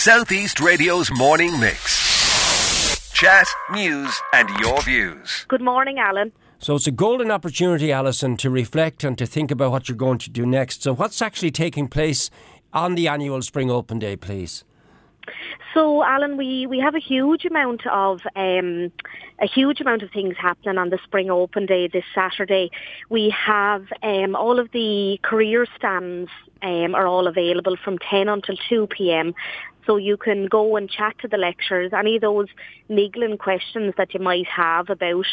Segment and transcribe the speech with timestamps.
[0.00, 3.12] Southeast Radio's morning mix.
[3.12, 5.44] Chat, news, and your views.
[5.46, 6.32] Good morning, Alan.
[6.58, 10.16] So it's a golden opportunity, Alison, to reflect and to think about what you're going
[10.20, 10.84] to do next.
[10.84, 12.30] So, what's actually taking place
[12.72, 14.64] on the annual Spring Open Day, please?
[15.74, 18.90] So, Alan, we, we have a huge amount of um,
[19.38, 22.70] a huge amount of things happening on the Spring Open Day this Saturday.
[23.10, 26.30] We have um, all of the career stands
[26.62, 29.34] um, are all available from 10 until 2 p.m.
[29.90, 32.46] So you can go and chat to the lecturers, any of those
[32.88, 35.26] niggling questions that you might have about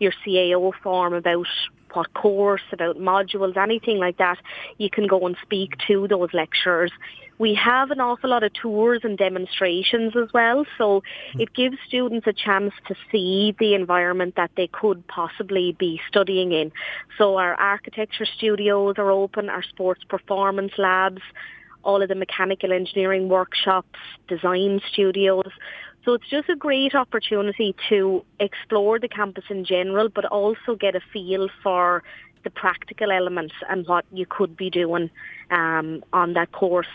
[0.00, 1.46] your CAO form, about
[1.92, 4.38] what course, about modules, anything like that,
[4.78, 6.90] you can go and speak to those lecturers.
[7.38, 11.42] We have an awful lot of tours and demonstrations as well, so hmm.
[11.42, 16.50] it gives students a chance to see the environment that they could possibly be studying
[16.50, 16.72] in.
[17.16, 21.22] So our architecture studios are open, our sports performance labs,
[21.82, 23.98] all of the mechanical engineering workshops,
[24.28, 25.50] design studios.
[26.04, 30.94] So it's just a great opportunity to explore the campus in general, but also get
[30.94, 32.02] a feel for
[32.42, 35.10] the practical elements and what you could be doing
[35.50, 36.86] um, on that course.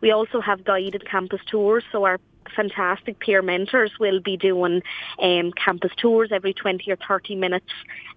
[0.00, 2.20] We also have guided campus tours, so our
[2.54, 4.82] fantastic peer mentors will be doing
[5.20, 7.70] um, campus tours every 20 or 30 minutes.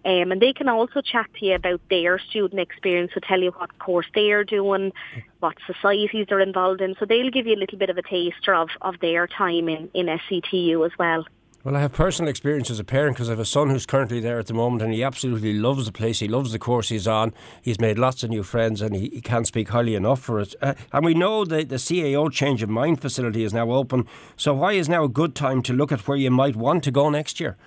[0.04, 3.52] Um, and they can also chat to you about their student experience, so tell you
[3.52, 4.94] what course they are doing,
[5.40, 6.96] what societies they're involved in.
[7.00, 9.90] So they'll give you a little bit of a taster of, of their time in,
[9.94, 11.26] in SETU as well.
[11.66, 14.20] Well, I have personal experience as a parent because I have a son who's currently
[14.20, 16.20] there at the moment and he absolutely loves the place.
[16.20, 17.34] He loves the course he's on.
[17.60, 20.54] He's made lots of new friends and he, he can't speak highly enough for it.
[20.62, 24.06] Uh, and we know that the CAO Change of Mind facility is now open.
[24.38, 26.92] So, why is now a good time to look at where you might want to
[26.92, 27.58] go next year?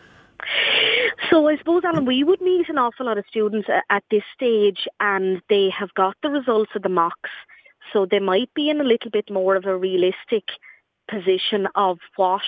[1.28, 4.86] So I suppose, Alan, we would meet an awful lot of students at this stage
[5.00, 7.30] and they have got the results of the mocks.
[7.92, 10.44] So they might be in a little bit more of a realistic
[11.10, 12.42] position of what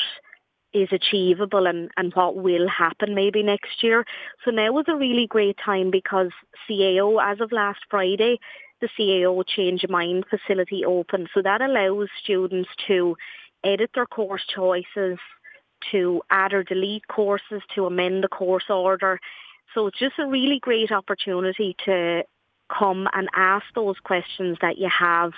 [0.72, 4.04] is achievable and, and what will happen maybe next year.
[4.44, 6.30] So now is a really great time because
[6.68, 8.38] CAO, as of last Friday,
[8.80, 11.28] the CAO Change of Mind facility opened.
[11.34, 13.16] So that allows students to
[13.64, 15.18] edit their course choices,
[15.90, 19.18] to add or delete courses, to amend the course order.
[19.74, 22.22] So it's just a really great opportunity to
[22.76, 25.32] come and ask those questions that you have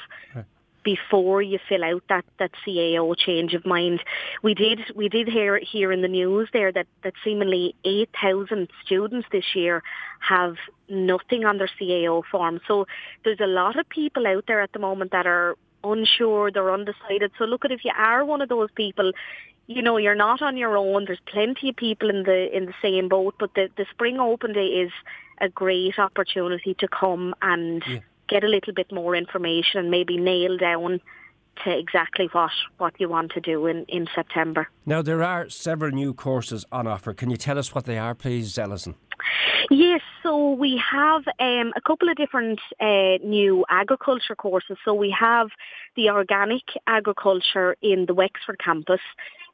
[0.83, 4.03] before you fill out that, that CAO change of mind.
[4.43, 8.69] We did we did hear here in the news there that, that seemingly eight thousand
[8.85, 9.83] students this year
[10.21, 10.57] have
[10.89, 12.61] nothing on their CAO form.
[12.67, 12.87] So
[13.25, 17.33] there's a lot of people out there at the moment that are unsure, they're undecided.
[17.39, 19.13] So look at if you are one of those people,
[19.67, 21.05] you know, you're not on your own.
[21.07, 24.53] There's plenty of people in the in the same boat, but the, the spring open
[24.53, 24.93] day is
[25.41, 27.99] a great opportunity to come and yeah
[28.33, 31.01] get a little bit more information and maybe nail down
[31.65, 34.69] to exactly what, what you want to do in, in September.
[34.87, 37.13] Now, there are several new courses on offer.
[37.13, 38.95] Can you tell us what they are, please, Alison?
[39.71, 44.77] Yes, so we have um, a couple of different uh, new agriculture courses.
[44.85, 45.49] So we have
[45.95, 49.01] the organic agriculture in the Wexford campus.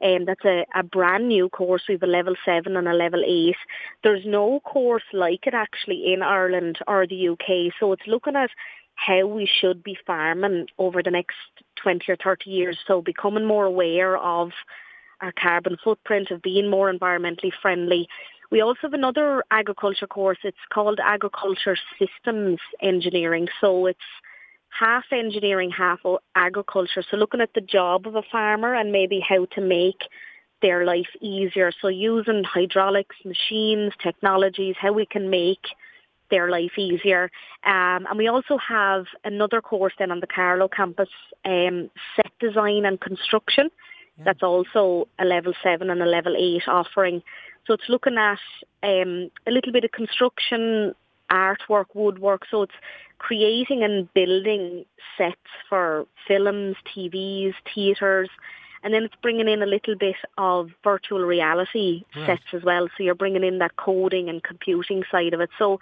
[0.00, 1.82] Um, that's a, a brand new course.
[1.88, 3.56] We have a level seven and a level eight.
[4.04, 7.72] There's no course like it actually in Ireland or the UK.
[7.80, 8.50] So it's looking at
[8.94, 11.36] how we should be farming over the next
[11.82, 12.78] 20 or 30 years.
[12.86, 14.50] So becoming more aware of
[15.20, 18.08] our carbon footprint, of being more environmentally friendly.
[18.50, 20.38] We also have another agriculture course.
[20.42, 23.48] It's called Agriculture Systems Engineering.
[23.60, 23.98] So it's
[24.70, 26.00] half engineering, half
[26.34, 27.02] agriculture.
[27.10, 30.00] So looking at the job of a farmer and maybe how to make
[30.62, 31.70] their life easier.
[31.80, 35.64] So using hydraulics, machines, technologies, how we can make
[36.30, 37.30] their life easier.
[37.64, 41.08] Um, and we also have another course then on the Carlow campus,
[41.44, 43.70] um, set design and construction.
[44.18, 44.24] Yeah.
[44.24, 47.22] That's also a level seven and a level eight offering.
[47.66, 48.38] So it's looking at
[48.82, 50.94] um, a little bit of construction,
[51.30, 52.42] artwork, woodwork.
[52.50, 52.72] So it's
[53.18, 54.84] creating and building
[55.16, 55.36] sets
[55.68, 58.28] for films, TVs, theatres,
[58.82, 62.26] and then it's bringing in a little bit of virtual reality right.
[62.26, 62.88] sets as well.
[62.96, 65.50] So you're bringing in that coding and computing side of it.
[65.58, 65.80] So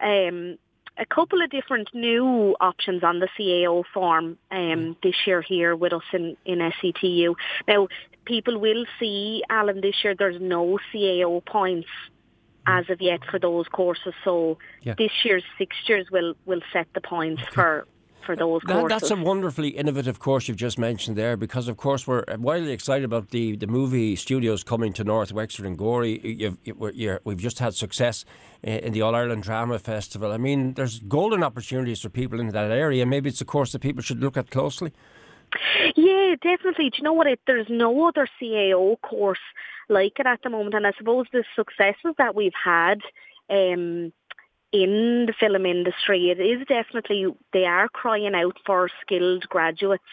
[0.00, 0.56] um,
[0.96, 4.96] a couple of different new options on the CAO form um, mm.
[5.02, 7.34] this year here with us in, in SETU.
[7.68, 7.88] Now,
[8.24, 11.88] people will see, Alan, this year there's no CAO points
[12.70, 12.80] Mm.
[12.80, 14.14] as of yet for those courses.
[14.24, 14.94] So yeah.
[14.96, 17.52] this year's fixtures will will set the points okay.
[17.52, 17.86] for
[18.26, 19.00] for those that, courses.
[19.00, 23.04] That's a wonderfully innovative course you've just mentioned there, because of course we're wildly excited
[23.04, 26.20] about the, the movie studios coming to North Wexford and Gorey.
[26.22, 26.58] You've,
[27.24, 28.24] we've just had success
[28.62, 30.32] in the All Ireland Drama Festival.
[30.32, 33.06] I mean, there's golden opportunities for people in that area.
[33.06, 34.92] Maybe it's a course that people should look at closely.
[35.96, 36.90] Yeah, definitely.
[36.90, 37.26] Do you know what?
[37.26, 39.38] It, there's no other CAO course
[39.88, 43.00] like it at the moment, and I suppose the successes that we've had
[43.48, 44.12] um,
[44.72, 50.04] in the film industry, it is definitely they are crying out for skilled graduates.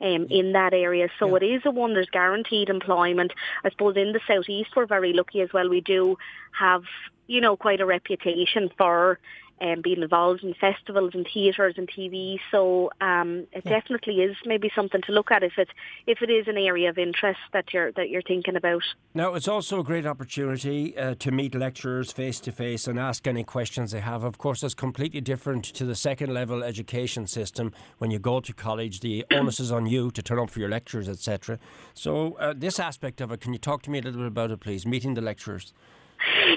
[0.00, 1.08] Um, in that area.
[1.20, 1.36] So yeah.
[1.36, 3.32] it is a one, there's guaranteed employment.
[3.64, 5.68] I suppose in the southeast we're very lucky as well.
[5.70, 6.18] We do
[6.58, 6.82] have,
[7.28, 9.20] you know, quite a reputation for
[9.60, 12.38] um, being involved in festivals and theatres and TV.
[12.50, 13.80] So um, it yeah.
[13.80, 15.68] definitely is maybe something to look at if it
[16.06, 18.82] if it is an area of interest that you're that you're thinking about.
[19.14, 23.26] Now it's also a great opportunity uh, to meet lecturers face to face and ask
[23.26, 24.24] any questions they have.
[24.24, 27.72] Of course, it's completely different to the second level education system.
[27.98, 30.68] When you go to college, the onus is on you to turn up for your
[30.68, 31.58] lectures, etc.
[31.94, 34.50] So uh, this aspect of it, can you talk to me a little bit about
[34.50, 34.86] it, please?
[34.86, 35.72] Meeting the lecturers.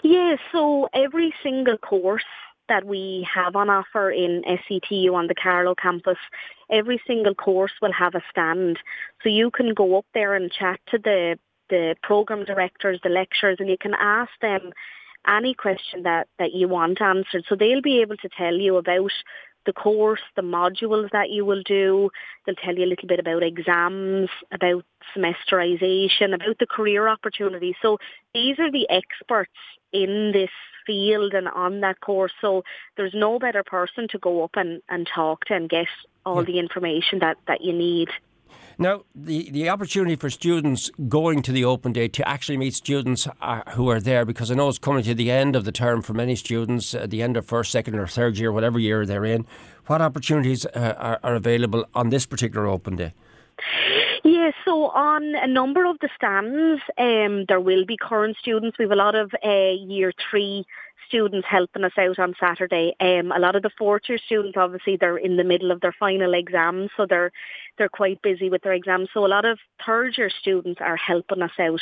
[0.03, 2.23] Yeah, so every single course
[2.69, 6.17] that we have on offer in SETU on the Carlow campus,
[6.69, 8.79] every single course will have a stand.
[9.23, 13.57] So you can go up there and chat to the, the program directors, the lecturers,
[13.59, 14.71] and you can ask them
[15.27, 17.43] any question that, that you want answered.
[17.49, 19.11] So they'll be able to tell you about
[19.65, 22.09] the course, the modules that you will do.
[22.45, 24.85] They'll tell you a little bit about exams, about
[25.15, 27.75] semesterization, about the career opportunities.
[27.81, 27.97] So
[28.33, 29.51] these are the experts
[29.91, 30.49] in this
[30.85, 32.31] field and on that course.
[32.39, 32.63] So
[32.95, 35.87] there's no better person to go up and, and talk to and get
[36.25, 36.45] all yeah.
[36.45, 38.09] the information that, that you need.
[38.79, 43.27] Now, the, the opportunity for students going to the open day to actually meet students
[43.41, 46.03] uh, who are there, because I know it's coming to the end of the term
[46.03, 49.03] for many students, at uh, the end of first, second, or third year, whatever year
[49.03, 49.47] they're in.
[49.87, 53.13] What opportunities uh, are, are available on this particular open day?
[54.47, 58.77] Yeah, so on a number of the stands, um, there will be current students.
[58.77, 60.65] We have a lot of uh, year three
[61.05, 62.95] students helping us out on Saturday.
[63.01, 65.95] Um, a lot of the fourth year students, obviously, they're in the middle of their
[65.99, 67.31] final exams, so they're
[67.77, 69.09] they're quite busy with their exams.
[69.13, 71.81] So a lot of third year students are helping us out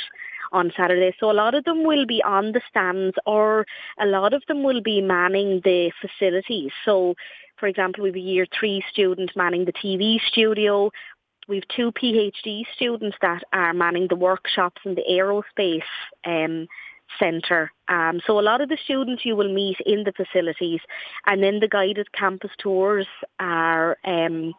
[0.51, 1.15] on Saturday.
[1.19, 3.67] So a lot of them will be on the stands, or
[3.99, 6.71] a lot of them will be manning the facilities.
[6.83, 7.13] So
[7.57, 10.91] for example, we have a year three student manning the TV studio.
[11.47, 15.83] We've two PhD students that are manning the workshops in the aerospace
[16.25, 16.67] um,
[17.19, 17.71] centre.
[17.87, 20.79] Um, so a lot of the students you will meet in the facilities,
[21.25, 23.07] and then the guided campus tours
[23.39, 24.53] are um,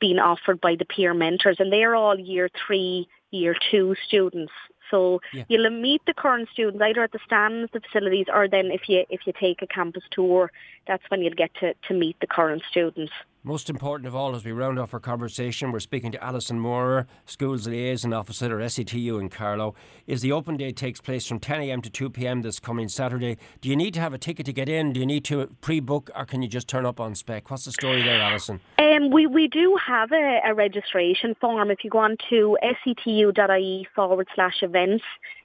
[0.00, 4.52] being offered by the peer mentors, and they're all year three, year two students.
[4.90, 5.44] So yeah.
[5.48, 9.04] you'll meet the current students either at the stands, the facilities, or then if you
[9.08, 10.50] if you take a campus tour,
[10.86, 13.12] that's when you'll get to, to meet the current students.
[13.44, 17.08] Most important of all, as we round off our conversation, we're speaking to Alison Moore,
[17.26, 19.74] Schools Liaison Officer at SETU in Carlow.
[20.06, 23.38] Is the open day takes place from 10am to 2pm this coming Saturday.
[23.60, 24.92] Do you need to have a ticket to get in?
[24.92, 27.50] Do you need to pre-book or can you just turn up on spec?
[27.50, 28.60] What's the story there, Alison?
[28.78, 31.72] Um, we, we do have a, a registration form.
[31.72, 35.02] If you go on to setu.ie forward slash events,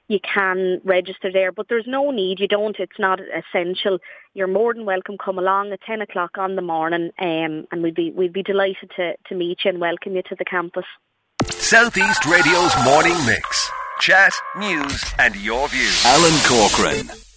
[0.08, 2.40] you can register there, but there's no need.
[2.40, 2.76] You don't.
[2.78, 3.98] It's not essential.
[4.34, 5.16] You're more than welcome.
[5.22, 8.90] Come along at ten o'clock on the morning, um, and we'd be we'd be delighted
[8.96, 10.86] to to meet you and welcome you to the campus.
[11.44, 13.70] Southeast Radio's morning mix:
[14.00, 16.04] chat, news, and your views.
[16.06, 17.27] Alan Corcoran.